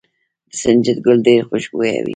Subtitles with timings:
[0.49, 2.09] د سنجد ګل ډیر خوشبويه وي.